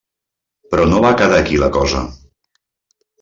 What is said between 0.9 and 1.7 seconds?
va quedar aquí la